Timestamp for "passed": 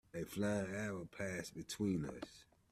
1.15-1.53